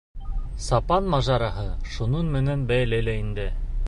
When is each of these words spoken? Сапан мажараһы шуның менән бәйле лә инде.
Сапан 0.67 1.09
мажараһы 1.15 1.67
шуның 1.97 2.31
менән 2.39 2.65
бәйле 2.73 3.03
лә 3.09 3.15
инде. 3.25 3.47